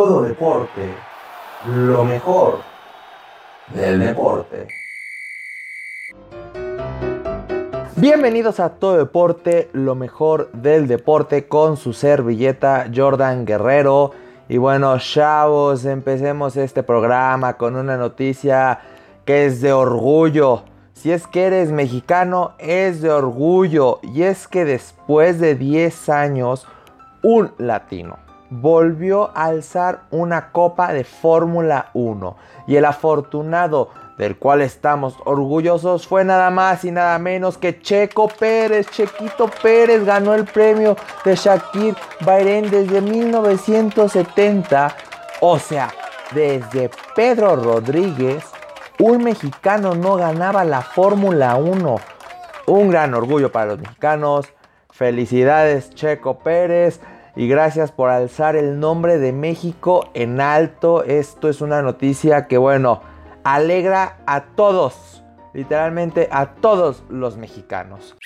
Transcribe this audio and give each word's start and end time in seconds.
todo 0.00 0.22
deporte, 0.22 0.94
lo 1.66 2.06
mejor 2.06 2.60
del 3.74 4.00
deporte. 4.00 4.66
Bienvenidos 7.96 8.60
a 8.60 8.70
Todo 8.76 8.96
Deporte, 8.96 9.68
lo 9.74 9.94
mejor 9.94 10.50
del 10.52 10.88
deporte 10.88 11.48
con 11.48 11.76
su 11.76 11.92
servilleta 11.92 12.86
Jordan 12.96 13.44
Guerrero. 13.44 14.12
Y 14.48 14.56
bueno, 14.56 14.96
chavos, 14.98 15.84
empecemos 15.84 16.56
este 16.56 16.82
programa 16.82 17.58
con 17.58 17.76
una 17.76 17.98
noticia 17.98 18.80
que 19.26 19.44
es 19.44 19.60
de 19.60 19.74
orgullo. 19.74 20.62
Si 20.94 21.12
es 21.12 21.26
que 21.26 21.44
eres 21.44 21.72
mexicano, 21.72 22.52
es 22.58 23.02
de 23.02 23.10
orgullo. 23.10 24.00
Y 24.02 24.22
es 24.22 24.48
que 24.48 24.64
después 24.64 25.40
de 25.40 25.56
10 25.56 26.08
años, 26.08 26.66
un 27.22 27.52
latino 27.58 28.29
volvió 28.50 29.30
a 29.34 29.46
alzar 29.46 30.02
una 30.10 30.50
copa 30.50 30.92
de 30.92 31.04
Fórmula 31.04 31.90
1. 31.94 32.36
Y 32.66 32.76
el 32.76 32.84
afortunado 32.84 33.90
del 34.18 34.36
cual 34.36 34.60
estamos 34.60 35.16
orgullosos 35.24 36.06
fue 36.06 36.24
nada 36.24 36.50
más 36.50 36.84
y 36.84 36.90
nada 36.90 37.18
menos 37.18 37.56
que 37.56 37.80
Checo 37.80 38.28
Pérez. 38.28 38.90
Chequito 38.90 39.48
Pérez 39.62 40.04
ganó 40.04 40.34
el 40.34 40.44
premio 40.44 40.96
de 41.24 41.36
Shakir 41.36 41.94
Bahrein 42.20 42.70
desde 42.70 43.00
1970. 43.00 44.94
O 45.40 45.58
sea, 45.58 45.90
desde 46.34 46.90
Pedro 47.14 47.56
Rodríguez, 47.56 48.44
un 48.98 49.24
mexicano 49.24 49.94
no 49.94 50.16
ganaba 50.16 50.64
la 50.64 50.82
Fórmula 50.82 51.56
1. 51.56 51.96
Un 52.66 52.90
gran 52.90 53.14
orgullo 53.14 53.50
para 53.50 53.66
los 53.66 53.78
mexicanos. 53.78 54.52
Felicidades 54.90 55.94
Checo 55.94 56.40
Pérez 56.40 57.00
y 57.36 57.48
gracias 57.48 57.92
por 57.92 58.10
alzar 58.10 58.56
el 58.56 58.80
nombre 58.80 59.18
de 59.18 59.32
México 59.32 60.10
en 60.14 60.40
alto. 60.40 61.04
Esto 61.04 61.48
es 61.48 61.60
una 61.60 61.82
noticia 61.82 62.46
que 62.46 62.58
bueno, 62.58 63.02
alegra 63.44 64.18
a 64.26 64.46
todos, 64.56 65.22
literalmente 65.52 66.28
a 66.30 66.54
todos 66.54 67.04
los 67.08 67.36
mexicanos. 67.36 68.16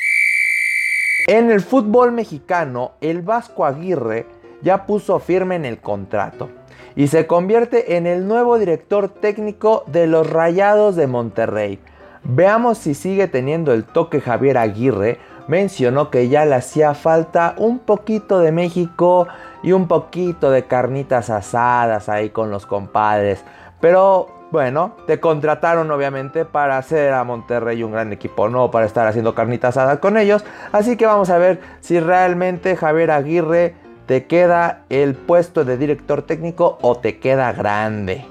En 1.26 1.50
el 1.50 1.60
fútbol 1.60 2.12
mexicano, 2.12 2.92
el 3.00 3.22
Vasco 3.22 3.64
Aguirre 3.64 4.26
ya 4.62 4.86
puso 4.86 5.18
firme 5.18 5.56
en 5.56 5.64
el 5.64 5.80
contrato 5.80 6.50
y 6.96 7.08
se 7.08 7.26
convierte 7.26 7.96
en 7.96 8.06
el 8.06 8.26
nuevo 8.26 8.58
director 8.58 9.08
técnico 9.08 9.84
de 9.86 10.06
los 10.06 10.28
Rayados 10.28 10.96
de 10.96 11.06
Monterrey. 11.06 11.78
Veamos 12.24 12.78
si 12.78 12.94
sigue 12.94 13.28
teniendo 13.28 13.72
el 13.72 13.84
toque 13.84 14.20
Javier 14.20 14.56
Aguirre. 14.56 15.18
Mencionó 15.46 16.10
que 16.10 16.28
ya 16.28 16.44
le 16.44 16.54
hacía 16.54 16.94
falta 16.94 17.54
un 17.58 17.78
poquito 17.78 18.38
de 18.38 18.52
México 18.52 19.28
y 19.62 19.72
un 19.72 19.88
poquito 19.88 20.50
de 20.50 20.64
carnitas 20.64 21.30
asadas 21.30 22.08
ahí 22.08 22.30
con 22.30 22.50
los 22.50 22.66
compadres. 22.66 23.44
Pero 23.80 24.28
bueno, 24.50 24.96
te 25.06 25.20
contrataron 25.20 25.90
obviamente 25.90 26.44
para 26.44 26.78
hacer 26.78 27.12
a 27.12 27.24
Monterrey 27.24 27.82
un 27.82 27.92
gran 27.92 28.12
equipo, 28.12 28.48
no 28.48 28.70
para 28.70 28.86
estar 28.86 29.06
haciendo 29.06 29.34
carnita 29.34 29.68
asada 29.68 30.00
con 30.00 30.16
ellos. 30.16 30.44
Así 30.72 30.96
que 30.96 31.06
vamos 31.06 31.28
a 31.28 31.38
ver 31.38 31.60
si 31.80 31.98
realmente 31.98 32.76
Javier 32.76 33.10
Aguirre 33.10 33.74
te 34.06 34.26
queda 34.26 34.84
el 34.90 35.14
puesto 35.14 35.64
de 35.64 35.76
director 35.76 36.22
técnico 36.22 36.78
o 36.82 36.96
te 36.96 37.18
queda 37.18 37.52
grande. 37.52 38.26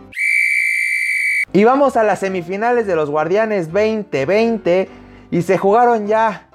Y 1.51 1.65
vamos 1.65 1.97
a 1.97 2.03
las 2.03 2.19
semifinales 2.19 2.87
de 2.87 2.95
los 2.95 3.09
Guardianes 3.09 3.71
2020 3.71 4.89
y 5.29 5.41
se 5.41 5.57
jugaron 5.57 6.07
ya, 6.07 6.47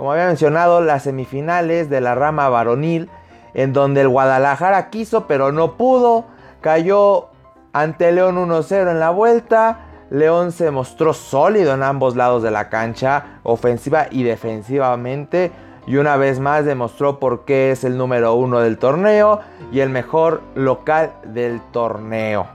como 0.00 0.12
había 0.12 0.28
mencionado, 0.28 0.80
las 0.80 1.02
semifinales 1.02 1.90
de 1.90 2.00
la 2.00 2.14
rama 2.14 2.48
varonil 2.48 3.10
en 3.52 3.74
donde 3.74 4.00
el 4.00 4.08
Guadalajara 4.08 4.88
quiso 4.88 5.26
pero 5.26 5.52
no 5.52 5.76
pudo, 5.76 6.24
cayó 6.62 7.28
ante 7.74 8.10
León 8.10 8.36
1-0 8.36 8.92
en 8.92 8.98
la 8.98 9.10
vuelta. 9.10 9.80
León 10.08 10.52
se 10.52 10.70
mostró 10.70 11.12
sólido 11.12 11.74
en 11.74 11.82
ambos 11.82 12.16
lados 12.16 12.42
de 12.42 12.50
la 12.50 12.70
cancha, 12.70 13.40
ofensiva 13.42 14.06
y 14.10 14.22
defensivamente. 14.22 15.52
Y 15.86 15.98
una 15.98 16.16
vez 16.16 16.40
más 16.40 16.64
demostró 16.64 17.18
por 17.18 17.44
qué 17.44 17.70
es 17.70 17.84
el 17.84 17.98
número 17.98 18.32
uno 18.32 18.60
del 18.60 18.78
torneo 18.78 19.40
y 19.70 19.80
el 19.80 19.90
mejor 19.90 20.40
local 20.54 21.12
del 21.24 21.60
torneo. 21.72 22.46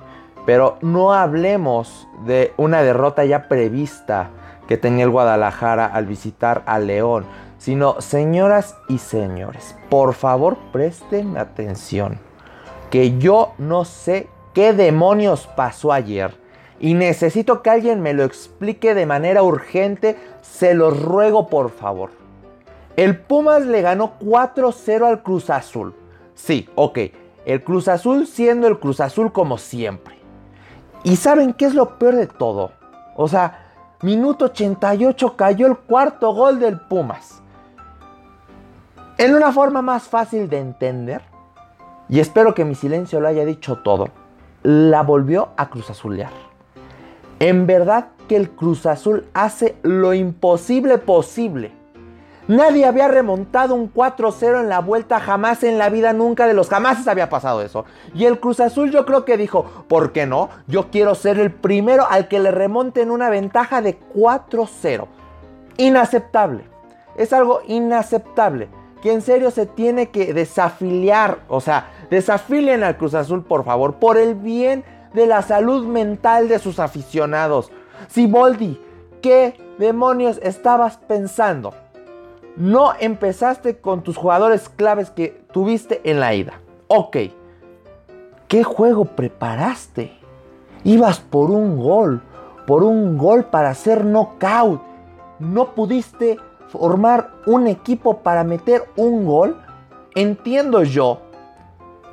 Pero 0.47 0.79
no 0.81 1.13
hablemos 1.13 2.07
de 2.25 2.56
una 2.57 2.81
derrota 2.81 3.23
ya 3.23 3.47
prevista 3.47 4.31
que 4.67 4.77
tenía 4.77 5.05
el 5.05 5.11
Guadalajara 5.11 5.85
al 5.85 6.05
visitar 6.05 6.63
a 6.65 6.79
León, 6.79 7.25
sino 7.57 8.01
señoras 8.01 8.75
y 8.89 8.97
señores, 8.97 9.75
por 9.89 10.13
favor 10.13 10.57
presten 10.71 11.37
atención, 11.37 12.19
que 12.89 13.17
yo 13.17 13.53
no 13.57 13.85
sé 13.85 14.29
¿Qué 14.55 14.71
demonios 14.71 15.47
pasó 15.47 15.91
ayer? 15.91 16.33
Y 16.79 16.93
necesito 16.93 17.61
que 17.61 17.69
alguien 17.69 17.99
me 17.99 18.13
lo 18.13 18.23
explique 18.23 18.95
de 18.95 19.05
manera 19.05 19.43
urgente. 19.43 20.15
Se 20.41 20.73
los 20.73 20.97
ruego 20.97 21.47
por 21.49 21.71
favor. 21.71 22.11
El 22.95 23.19
Pumas 23.19 23.65
le 23.65 23.81
ganó 23.81 24.17
4-0 24.17 25.05
al 25.05 25.23
Cruz 25.23 25.49
Azul. 25.49 25.93
Sí, 26.35 26.69
ok. 26.75 26.99
El 27.45 27.65
Cruz 27.65 27.89
Azul 27.89 28.27
siendo 28.27 28.65
el 28.67 28.79
Cruz 28.79 29.01
Azul 29.01 29.33
como 29.33 29.57
siempre. 29.57 30.15
¿Y 31.03 31.17
saben 31.17 31.51
qué 31.51 31.65
es 31.65 31.75
lo 31.75 31.99
peor 31.99 32.15
de 32.15 32.27
todo? 32.27 32.71
O 33.17 33.27
sea, 33.27 33.64
minuto 34.05 34.45
88 34.45 35.35
cayó 35.35 35.67
el 35.67 35.77
cuarto 35.77 36.33
gol 36.33 36.59
del 36.59 36.79
Pumas. 36.79 37.41
En 39.17 39.33
una 39.33 39.51
forma 39.51 39.81
más 39.81 40.03
fácil 40.03 40.47
de 40.47 40.59
entender, 40.59 41.21
y 42.07 42.19
espero 42.19 42.53
que 42.53 42.65
mi 42.65 42.75
silencio 42.75 43.19
lo 43.19 43.27
haya 43.27 43.45
dicho 43.45 43.79
todo 43.79 44.09
la 44.65 45.03
volvió 45.03 45.49
a 45.57 45.69
Cruz 45.69 45.91
Azulear. 45.91 46.31
En 47.39 47.67
verdad 47.67 48.07
que 48.27 48.35
el 48.35 48.49
Cruz 48.49 48.88
Azul 48.88 49.27
hace 49.35 49.75
lo 49.83 50.15
imposible 50.15 50.97
posible. 50.97 51.71
Nadie 52.47 52.85
había 52.85 53.07
remontado 53.07 53.73
un 53.73 53.91
4-0 53.91 54.61
en 54.61 54.69
la 54.69 54.79
vuelta 54.79 55.19
jamás 55.19 55.63
en 55.63 55.78
la 55.78 55.89
vida, 55.89 56.13
nunca 56.13 56.47
de 56.47 56.53
los 56.53 56.69
jamás 56.69 57.07
había 57.07 57.29
pasado 57.29 57.61
eso. 57.61 57.85
Y 58.13 58.25
el 58.25 58.39
Cruz 58.39 58.59
Azul 58.59 58.91
yo 58.91 59.06
creo 59.06 59.25
que 59.25 59.38
dijo, 59.38 59.66
¿por 59.88 60.11
qué 60.11 60.25
no? 60.25 60.50
Yo 60.67 60.91
quiero 60.91 61.16
ser 61.16 61.39
el 61.39 61.51
primero 61.51 62.06
al 62.09 62.28
que 62.28 62.39
le 62.39 62.51
remonten 62.51 63.09
una 63.09 63.29
ventaja 63.29 63.81
de 63.81 64.00
4-0. 64.13 65.07
Inaceptable. 65.78 66.66
Es 67.17 67.33
algo 67.33 67.61
inaceptable. 67.67 68.69
Que 69.01 69.12
en 69.12 69.22
serio 69.22 69.51
se 69.51 69.66
tiene 69.66 70.09
que 70.09 70.33
desafiliar. 70.33 71.39
O 71.47 71.62
sea, 71.62 71.89
Desafilien 72.09 72.83
al 72.83 72.97
Cruz 72.97 73.13
Azul, 73.13 73.44
por 73.44 73.63
favor, 73.63 73.95
por 73.95 74.17
el 74.17 74.35
bien 74.35 74.83
de 75.13 75.27
la 75.27 75.41
salud 75.41 75.85
mental 75.85 76.47
de 76.47 76.59
sus 76.59 76.79
aficionados. 76.79 77.72
Siboldi, 78.07 78.79
¿qué 79.22 79.57
demonios 79.79 80.39
estabas 80.44 80.97
pensando? 80.97 81.73
No 82.57 82.93
empezaste 82.99 83.77
con 83.77 84.01
tus 84.01 84.16
jugadores 84.16 84.69
claves 84.69 85.09
que 85.09 85.43
tuviste 85.51 86.01
en 86.09 86.19
la 86.19 86.33
ida. 86.33 86.53
Ok. 86.88 87.17
¿Qué 88.47 88.63
juego 88.63 89.05
preparaste? 89.05 90.13
Ibas 90.83 91.19
por 91.19 91.51
un 91.51 91.77
gol, 91.77 92.21
por 92.65 92.83
un 92.83 93.17
gol 93.17 93.45
para 93.45 93.69
hacer 93.69 94.05
knockout. 94.05 94.81
No 95.39 95.73
pudiste 95.73 96.38
formar 96.67 97.31
un 97.45 97.67
equipo 97.67 98.19
para 98.19 98.44
meter 98.44 98.85
un 98.95 99.25
gol. 99.25 99.61
Entiendo 100.13 100.83
yo 100.83 101.19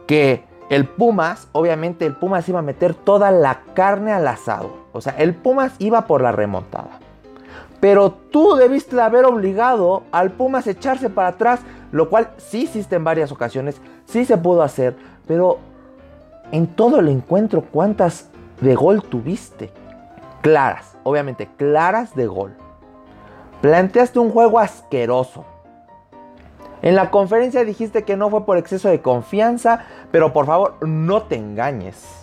que 0.06 0.44
el 0.70 0.88
Pumas, 0.88 1.48
obviamente 1.52 2.06
el 2.06 2.16
Pumas 2.16 2.48
iba 2.48 2.58
a 2.58 2.62
meter 2.62 2.94
toda 2.94 3.30
la 3.30 3.60
carne 3.74 4.12
al 4.12 4.26
asado. 4.26 4.70
O 4.92 5.00
sea, 5.00 5.14
el 5.18 5.34
Pumas 5.34 5.74
iba 5.78 6.06
por 6.06 6.22
la 6.22 6.32
remontada. 6.32 7.01
Pero 7.82 8.12
tú 8.12 8.54
debiste 8.54 8.94
de 8.94 9.02
haber 9.02 9.24
obligado 9.24 10.04
al 10.12 10.30
Pumas 10.30 10.68
a 10.68 10.70
echarse 10.70 11.10
para 11.10 11.26
atrás, 11.26 11.62
lo 11.90 12.08
cual 12.08 12.30
sí 12.36 12.62
hiciste 12.62 12.94
en 12.94 13.02
varias 13.02 13.32
ocasiones, 13.32 13.80
sí 14.04 14.24
se 14.24 14.38
pudo 14.38 14.62
hacer, 14.62 14.94
pero 15.26 15.58
en 16.52 16.68
todo 16.68 17.00
el 17.00 17.08
encuentro, 17.08 17.62
¿cuántas 17.62 18.28
de 18.60 18.76
gol 18.76 19.02
tuviste? 19.02 19.72
Claras, 20.42 20.96
obviamente, 21.02 21.48
claras 21.56 22.14
de 22.14 22.28
gol. 22.28 22.52
Planteaste 23.62 24.20
un 24.20 24.30
juego 24.30 24.60
asqueroso. 24.60 25.44
En 26.82 26.94
la 26.94 27.10
conferencia 27.10 27.64
dijiste 27.64 28.04
que 28.04 28.16
no 28.16 28.30
fue 28.30 28.46
por 28.46 28.58
exceso 28.58 28.90
de 28.90 29.02
confianza, 29.02 29.86
pero 30.12 30.32
por 30.32 30.46
favor 30.46 30.76
no 30.86 31.22
te 31.22 31.34
engañes. 31.34 32.21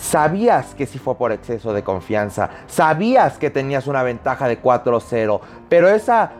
Sabías 0.00 0.74
que 0.74 0.86
sí 0.86 0.98
fue 0.98 1.16
por 1.16 1.32
exceso 1.32 1.72
de 1.72 1.82
confianza, 1.82 2.50
sabías 2.66 3.36
que 3.36 3.50
tenías 3.50 3.86
una 3.86 4.02
ventaja 4.02 4.46
de 4.46 4.62
4-0, 4.62 5.40
pero 5.68 5.88
esa 5.88 6.30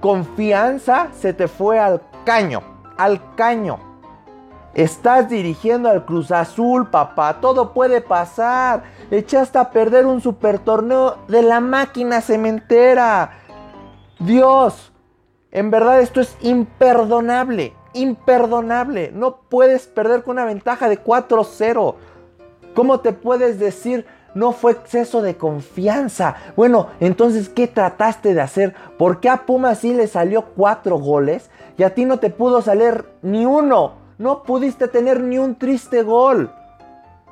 confianza 0.00 1.08
se 1.12 1.32
te 1.32 1.48
fue 1.48 1.80
al 1.80 2.00
caño, 2.24 2.62
al 2.96 3.34
caño. 3.34 3.78
Estás 4.76 5.30
dirigiendo 5.30 5.88
al 5.88 6.04
Cruz 6.04 6.30
Azul, 6.30 6.90
papá. 6.90 7.40
Todo 7.40 7.72
puede 7.72 8.02
pasar. 8.02 8.82
Echaste 9.10 9.56
a 9.56 9.70
perder 9.70 10.04
un 10.04 10.20
super 10.20 10.58
torneo 10.58 11.16
de 11.28 11.40
la 11.40 11.60
máquina 11.60 12.20
cementera. 12.20 13.30
Dios, 14.18 14.92
en 15.50 15.70
verdad 15.70 16.00
esto 16.00 16.20
es 16.20 16.36
imperdonable, 16.42 17.72
imperdonable. 17.94 19.12
No 19.14 19.36
puedes 19.48 19.86
perder 19.86 20.22
con 20.22 20.32
una 20.32 20.44
ventaja 20.44 20.90
de 20.90 21.02
4-0. 21.02 21.94
¿Cómo 22.76 23.00
te 23.00 23.14
puedes 23.14 23.58
decir 23.58 24.06
no 24.34 24.52
fue 24.52 24.72
exceso 24.72 25.22
de 25.22 25.38
confianza? 25.38 26.36
Bueno, 26.56 26.88
entonces, 27.00 27.48
¿qué 27.48 27.68
trataste 27.68 28.34
de 28.34 28.42
hacer? 28.42 28.74
¿Por 28.98 29.18
qué 29.18 29.30
a 29.30 29.46
Pumas 29.46 29.78
sí 29.78 29.94
le 29.94 30.06
salió 30.06 30.44
cuatro 30.54 30.98
goles 30.98 31.50
y 31.78 31.84
a 31.84 31.94
ti 31.94 32.04
no 32.04 32.18
te 32.18 32.28
pudo 32.28 32.60
salir 32.60 33.06
ni 33.22 33.46
uno? 33.46 33.94
No 34.18 34.42
pudiste 34.42 34.88
tener 34.88 35.22
ni 35.22 35.38
un 35.38 35.54
triste 35.54 36.02
gol. 36.02 36.52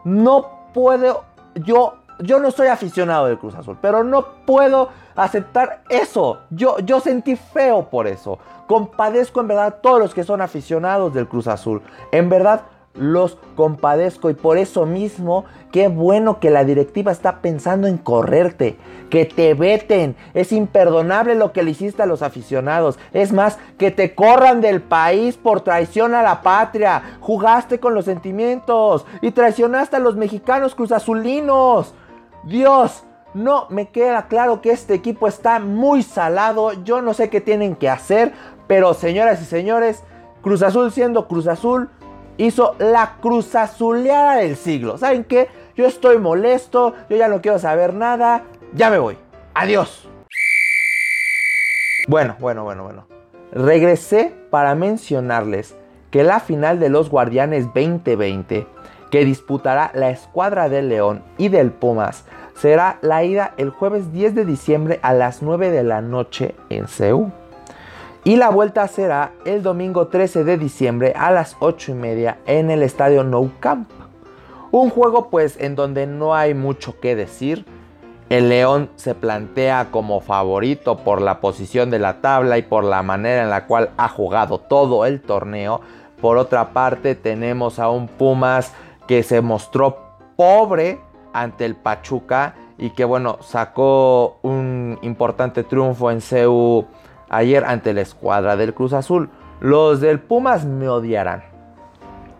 No 0.04 0.70
puedo, 0.72 1.24
yo, 1.56 1.92
yo 2.20 2.40
no 2.40 2.50
soy 2.50 2.68
aficionado 2.68 3.26
del 3.26 3.38
Cruz 3.38 3.54
Azul, 3.54 3.76
pero 3.82 4.02
no 4.02 4.24
puedo 4.46 4.88
aceptar 5.14 5.82
eso. 5.90 6.38
Yo, 6.48 6.78
yo 6.78 7.00
sentí 7.00 7.36
feo 7.36 7.90
por 7.90 8.06
eso. 8.06 8.38
Compadezco 8.66 9.42
en 9.42 9.48
verdad 9.48 9.66
a 9.66 9.70
todos 9.82 9.98
los 9.98 10.14
que 10.14 10.24
son 10.24 10.40
aficionados 10.40 11.12
del 11.12 11.28
Cruz 11.28 11.48
Azul. 11.48 11.82
En 12.12 12.30
verdad 12.30 12.62
los 12.94 13.36
compadezco 13.56 14.30
y 14.30 14.34
por 14.34 14.56
eso 14.56 14.86
mismo, 14.86 15.44
qué 15.72 15.88
bueno 15.88 16.38
que 16.38 16.50
la 16.50 16.64
directiva 16.64 17.10
está 17.10 17.40
pensando 17.40 17.88
en 17.88 17.98
correrte, 17.98 18.76
que 19.10 19.24
te 19.24 19.54
veten. 19.54 20.16
Es 20.32 20.52
imperdonable 20.52 21.34
lo 21.34 21.52
que 21.52 21.62
le 21.62 21.72
hiciste 21.72 22.02
a 22.02 22.06
los 22.06 22.22
aficionados. 22.22 22.98
Es 23.12 23.32
más, 23.32 23.58
que 23.78 23.90
te 23.90 24.14
corran 24.14 24.60
del 24.60 24.80
país 24.80 25.36
por 25.36 25.62
traición 25.62 26.14
a 26.14 26.22
la 26.22 26.42
patria. 26.42 27.18
Jugaste 27.20 27.80
con 27.80 27.94
los 27.94 28.04
sentimientos 28.04 29.04
y 29.20 29.32
traicionaste 29.32 29.96
a 29.96 30.00
los 30.00 30.16
mexicanos 30.16 30.74
cruzazulinos. 30.74 31.94
Dios, 32.44 33.04
no 33.34 33.66
me 33.70 33.88
queda 33.88 34.28
claro 34.28 34.60
que 34.60 34.70
este 34.70 34.94
equipo 34.94 35.26
está 35.26 35.58
muy 35.58 36.04
salado. 36.04 36.72
Yo 36.84 37.02
no 37.02 37.12
sé 37.14 37.28
qué 37.28 37.40
tienen 37.40 37.74
que 37.74 37.90
hacer, 37.90 38.32
pero 38.68 38.94
señoras 38.94 39.42
y 39.42 39.44
señores, 39.44 40.04
Cruz 40.42 40.62
Azul 40.62 40.92
siendo 40.92 41.26
Cruz 41.26 41.48
Azul 41.48 41.90
hizo 42.36 42.74
la 42.78 43.16
Cruz 43.20 43.54
Azuleada 43.54 44.36
del 44.36 44.56
siglo. 44.56 44.98
¿Saben 44.98 45.24
qué? 45.24 45.48
Yo 45.76 45.86
estoy 45.86 46.18
molesto, 46.18 46.94
yo 47.08 47.16
ya 47.16 47.28
no 47.28 47.40
quiero 47.40 47.58
saber 47.58 47.94
nada. 47.94 48.44
Ya 48.74 48.90
me 48.90 48.98
voy. 48.98 49.18
Adiós. 49.54 50.08
Bueno, 52.08 52.36
bueno, 52.38 52.64
bueno, 52.64 52.84
bueno. 52.84 53.06
Regresé 53.52 54.34
para 54.50 54.74
mencionarles 54.74 55.74
que 56.10 56.24
la 56.24 56.40
final 56.40 56.80
de 56.80 56.90
los 56.90 57.10
Guardianes 57.10 57.66
2020, 57.66 58.66
que 59.10 59.24
disputará 59.24 59.90
la 59.94 60.10
escuadra 60.10 60.68
del 60.68 60.88
León 60.88 61.22
y 61.38 61.48
del 61.48 61.70
Pumas, 61.70 62.24
será 62.54 62.98
la 63.00 63.24
ida 63.24 63.54
el 63.56 63.70
jueves 63.70 64.12
10 64.12 64.34
de 64.34 64.44
diciembre 64.44 65.00
a 65.02 65.12
las 65.12 65.42
9 65.42 65.70
de 65.70 65.82
la 65.82 66.00
noche 66.00 66.54
en 66.68 66.88
Seúl. 66.88 67.32
Y 68.26 68.36
la 68.36 68.48
vuelta 68.48 68.88
será 68.88 69.32
el 69.44 69.62
domingo 69.62 70.06
13 70.08 70.44
de 70.44 70.56
diciembre 70.56 71.12
a 71.14 71.30
las 71.30 71.58
8 71.60 71.92
y 71.92 71.94
media 71.94 72.38
en 72.46 72.70
el 72.70 72.82
estadio 72.82 73.22
Nou 73.22 73.52
Camp. 73.60 73.90
Un 74.70 74.88
juego 74.88 75.28
pues 75.28 75.60
en 75.60 75.74
donde 75.76 76.06
no 76.06 76.34
hay 76.34 76.54
mucho 76.54 76.98
que 77.00 77.16
decir. 77.16 77.66
El 78.30 78.48
León 78.48 78.88
se 78.96 79.14
plantea 79.14 79.88
como 79.90 80.22
favorito 80.22 80.96
por 80.96 81.20
la 81.20 81.42
posición 81.42 81.90
de 81.90 81.98
la 81.98 82.22
tabla 82.22 82.56
y 82.56 82.62
por 82.62 82.84
la 82.84 83.02
manera 83.02 83.42
en 83.42 83.50
la 83.50 83.66
cual 83.66 83.90
ha 83.98 84.08
jugado 84.08 84.58
todo 84.58 85.04
el 85.04 85.20
torneo. 85.20 85.82
Por 86.22 86.38
otra 86.38 86.72
parte 86.72 87.14
tenemos 87.14 87.78
a 87.78 87.90
un 87.90 88.08
Pumas 88.08 88.72
que 89.06 89.22
se 89.22 89.42
mostró 89.42 89.98
pobre 90.34 90.98
ante 91.34 91.66
el 91.66 91.76
Pachuca 91.76 92.54
y 92.78 92.88
que 92.90 93.04
bueno, 93.04 93.36
sacó 93.42 94.38
un 94.40 94.98
importante 95.02 95.62
triunfo 95.62 96.10
en 96.10 96.22
CEU 96.22 96.86
ayer 97.36 97.64
ante 97.64 97.92
la 97.92 98.00
escuadra 98.00 98.56
del 98.56 98.74
Cruz 98.74 98.92
Azul. 98.92 99.30
Los 99.60 100.00
del 100.00 100.20
Pumas 100.20 100.64
me 100.64 100.88
odiarán. 100.88 101.44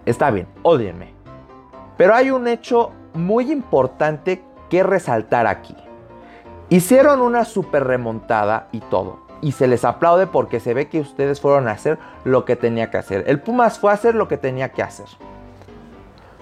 Está 0.06 0.31
bien, 0.31 0.46
odienme. 0.62 1.14
Pero 1.96 2.14
hay 2.14 2.31
un 2.31 2.49
hecho 2.49 2.93
muy 3.14 3.50
importante 3.50 4.43
que 4.69 4.82
resaltar 4.82 5.46
aquí. 5.46 5.76
Hicieron 6.69 7.20
una 7.20 7.44
super 7.44 7.85
remontada 7.85 8.69
y 8.73 8.81
todo. 8.81 9.20
Y 9.41 9.52
se 9.52 9.67
les 9.67 9.85
aplaude 9.85 10.26
porque 10.26 10.61
se 10.61 10.75
ve 10.75 10.88
que 10.88 11.00
ustedes 11.00 11.41
fueron 11.41 11.69
a 11.69 11.73
hacer 11.73 11.99
lo 12.25 12.44
que 12.44 12.56
tenía 12.56 12.91
que 12.91 12.99
hacer. 12.99 13.25
El 13.26 13.41
Pumas 13.41 13.79
fue 13.79 13.91
a 13.91 13.94
hacer 13.94 14.14
lo 14.14 14.26
que 14.29 14.38
tenía 14.38 14.70
que 14.70 14.82
hacer. 14.82 15.06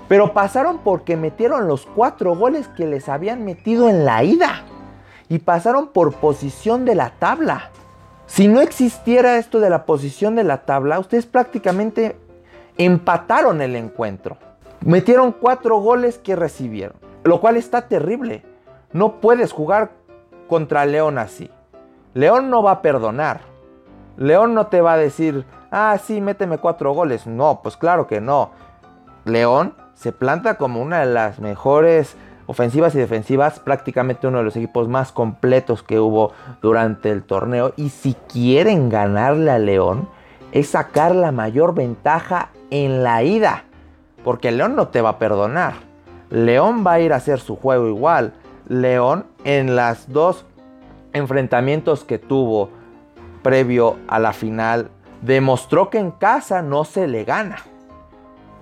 Pero 0.08 0.32
pasaron 0.32 0.78
porque 0.78 1.16
metieron 1.16 1.66
los 1.68 1.86
cuatro 1.86 2.36
goles 2.36 2.68
que 2.68 2.86
les 2.86 3.08
habían 3.08 3.44
metido 3.44 3.88
en 3.88 4.04
la 4.04 4.22
ida. 4.22 4.62
Y 5.28 5.38
pasaron 5.38 5.88
por 5.88 6.14
posición 6.14 6.84
de 6.84 6.94
la 6.94 7.10
tabla. 7.18 7.70
Si 8.32 8.48
no 8.48 8.62
existiera 8.62 9.36
esto 9.36 9.60
de 9.60 9.68
la 9.68 9.84
posición 9.84 10.36
de 10.36 10.42
la 10.42 10.62
tabla, 10.62 10.98
ustedes 10.98 11.26
prácticamente 11.26 12.16
empataron 12.78 13.60
el 13.60 13.76
encuentro. 13.76 14.38
Metieron 14.80 15.32
cuatro 15.32 15.76
goles 15.80 16.16
que 16.16 16.34
recibieron, 16.34 16.96
lo 17.24 17.42
cual 17.42 17.58
está 17.58 17.88
terrible. 17.88 18.42
No 18.94 19.20
puedes 19.20 19.52
jugar 19.52 19.90
contra 20.48 20.86
León 20.86 21.18
así. 21.18 21.50
León 22.14 22.48
no 22.48 22.62
va 22.62 22.70
a 22.70 22.80
perdonar. 22.80 23.42
León 24.16 24.54
no 24.54 24.68
te 24.68 24.80
va 24.80 24.94
a 24.94 24.96
decir, 24.96 25.44
ah, 25.70 25.98
sí, 26.02 26.22
méteme 26.22 26.56
cuatro 26.56 26.94
goles. 26.94 27.26
No, 27.26 27.60
pues 27.62 27.76
claro 27.76 28.06
que 28.06 28.22
no. 28.22 28.52
León 29.26 29.74
se 29.92 30.10
planta 30.10 30.56
como 30.56 30.80
una 30.80 31.00
de 31.00 31.12
las 31.12 31.38
mejores 31.38 32.16
ofensivas 32.52 32.94
y 32.94 32.98
defensivas, 32.98 33.58
prácticamente 33.60 34.26
uno 34.26 34.38
de 34.38 34.44
los 34.44 34.56
equipos 34.56 34.86
más 34.88 35.10
completos 35.10 35.82
que 35.82 35.98
hubo 35.98 36.32
durante 36.60 37.10
el 37.10 37.24
torneo. 37.24 37.72
Y 37.76 37.88
si 37.88 38.14
quieren 38.30 38.88
ganarle 38.88 39.50
a 39.50 39.58
León, 39.58 40.08
es 40.52 40.68
sacar 40.68 41.14
la 41.14 41.32
mayor 41.32 41.74
ventaja 41.74 42.50
en 42.70 43.02
la 43.02 43.22
ida. 43.22 43.64
Porque 44.22 44.52
León 44.52 44.76
no 44.76 44.88
te 44.88 45.00
va 45.00 45.10
a 45.10 45.18
perdonar. 45.18 45.74
León 46.30 46.84
va 46.86 46.92
a 46.92 47.00
ir 47.00 47.12
a 47.12 47.16
hacer 47.16 47.40
su 47.40 47.56
juego 47.56 47.88
igual. 47.88 48.34
León 48.68 49.26
en 49.44 49.74
las 49.74 50.12
dos 50.12 50.44
enfrentamientos 51.12 52.04
que 52.04 52.18
tuvo 52.18 52.70
previo 53.42 53.96
a 54.08 54.18
la 54.18 54.32
final 54.32 54.90
demostró 55.22 55.88
que 55.88 55.98
en 55.98 56.10
casa 56.10 56.62
no 56.62 56.84
se 56.84 57.08
le 57.08 57.24
gana. 57.24 57.71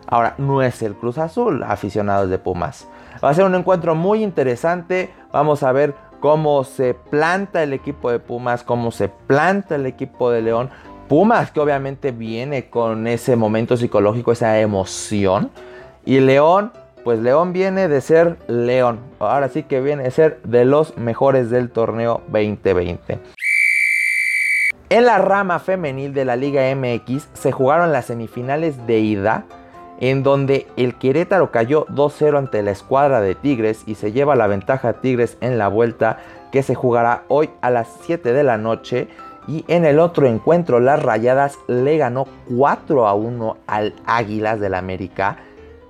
Ahora, 0.06 0.34
no 0.38 0.62
es 0.62 0.82
el 0.82 0.94
Cruz 0.94 1.18
Azul, 1.18 1.62
aficionados 1.62 2.30
de 2.30 2.38
Pumas. 2.38 2.88
Va 3.22 3.30
a 3.30 3.34
ser 3.34 3.44
un 3.44 3.54
encuentro 3.54 3.94
muy 3.94 4.22
interesante. 4.22 5.10
Vamos 5.32 5.62
a 5.62 5.72
ver 5.72 5.94
cómo 6.20 6.64
se 6.64 6.94
planta 6.94 7.62
el 7.62 7.72
equipo 7.72 8.10
de 8.10 8.18
Pumas, 8.18 8.62
cómo 8.62 8.90
se 8.90 9.08
planta 9.08 9.76
el 9.76 9.86
equipo 9.86 10.30
de 10.30 10.42
León. 10.42 10.70
Pumas 11.08 11.50
que 11.50 11.60
obviamente 11.60 12.12
viene 12.12 12.70
con 12.70 13.06
ese 13.06 13.36
momento 13.36 13.76
psicológico, 13.76 14.32
esa 14.32 14.60
emoción. 14.60 15.50
Y 16.04 16.20
León, 16.20 16.72
pues 17.04 17.18
León 17.18 17.52
viene 17.52 17.88
de 17.88 18.00
ser 18.00 18.38
León. 18.46 19.00
Ahora 19.18 19.48
sí 19.48 19.64
que 19.64 19.80
viene 19.80 20.04
de 20.04 20.10
ser 20.10 20.40
de 20.44 20.64
los 20.64 20.96
mejores 20.96 21.50
del 21.50 21.70
torneo 21.70 22.22
2020. 22.28 23.18
En 24.88 25.06
la 25.06 25.18
rama 25.18 25.58
femenil 25.60 26.12
de 26.12 26.24
la 26.24 26.36
Liga 26.36 26.62
MX 26.74 27.28
se 27.32 27.52
jugaron 27.52 27.92
las 27.92 28.06
semifinales 28.06 28.86
de 28.86 28.98
ida 28.98 29.44
en 30.00 30.22
donde 30.22 30.66
el 30.76 30.96
Querétaro 30.96 31.50
cayó 31.50 31.86
2-0 31.86 32.38
ante 32.38 32.62
la 32.62 32.70
escuadra 32.70 33.20
de 33.20 33.34
Tigres 33.34 33.82
y 33.86 33.94
se 33.94 34.12
lleva 34.12 34.34
la 34.34 34.46
ventaja 34.46 34.94
Tigres 34.94 35.36
en 35.40 35.58
la 35.58 35.68
vuelta 35.68 36.18
que 36.50 36.62
se 36.62 36.74
jugará 36.74 37.24
hoy 37.28 37.50
a 37.60 37.70
las 37.70 37.88
7 38.02 38.32
de 38.32 38.42
la 38.42 38.56
noche. 38.56 39.08
Y 39.46 39.64
en 39.68 39.84
el 39.84 39.98
otro 39.98 40.26
encuentro, 40.26 40.80
las 40.80 41.02
Rayadas 41.02 41.58
le 41.66 41.96
ganó 41.98 42.26
4 42.56 43.06
a 43.06 43.14
1 43.14 43.56
al 43.66 43.94
Águilas 44.06 44.58
del 44.58 44.74
América. 44.74 45.36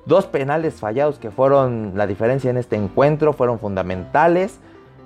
Dos 0.07 0.27
penales 0.27 0.75
fallados 0.75 1.19
que 1.19 1.31
fueron 1.31 1.93
la 1.95 2.07
diferencia 2.07 2.51
en 2.51 2.57
este 2.57 2.77
encuentro, 2.77 3.33
fueron 3.33 3.59
fundamentales. 3.59 4.59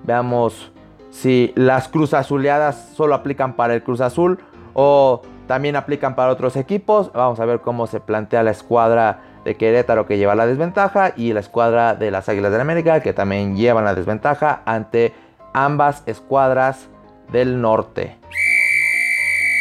Veamos 0.05 0.73
si 1.11 1.53
las 1.57 1.89
Cruz 1.89 2.15
Azuleadas 2.15 2.91
solo 2.95 3.15
aplican 3.15 3.55
para 3.55 3.75
el 3.75 3.83
Cruz 3.83 4.01
Azul 4.01 4.39
o 4.73 5.23
también 5.47 5.77
aplican 5.77 6.15
para 6.15 6.33
otros 6.33 6.57
equipos. 6.57 7.13
Vamos 7.13 7.41
a 7.41 7.45
ver 7.45 7.61
cómo 7.61 7.87
se 7.87 8.01
plantea 8.01 8.43
la 8.43 8.51
escuadra 8.51 9.21
de 9.45 9.57
Querétaro 9.57 10.07
que 10.07 10.17
lleva 10.17 10.35
la 10.35 10.47
desventaja 10.47 11.13
y 11.17 11.33
la 11.33 11.41
escuadra 11.41 11.95
de 11.95 12.11
las 12.11 12.29
Águilas 12.29 12.51
del 12.51 12.61
América 12.61 13.01
que 13.01 13.13
también 13.13 13.57
llevan 13.57 13.85
la 13.85 13.95
desventaja 13.95 14.63
ante 14.65 15.13
ambas 15.53 16.03
escuadras 16.07 16.89
del 17.31 17.61
norte. 17.61 18.17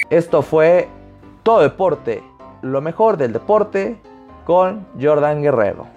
Esto 0.09 0.41
fue 0.41 0.87
todo 1.43 1.61
deporte, 1.61 2.23
lo 2.61 2.81
mejor 2.81 3.17
del 3.17 3.33
deporte 3.33 3.97
con 4.45 4.87
Jordan 5.01 5.41
Guerrero. 5.41 5.87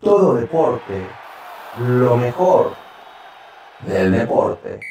Todo 0.00 0.34
deporte, 0.34 1.06
lo 1.78 2.16
mejor 2.16 2.72
del 3.86 4.12
deporte. 4.12 4.89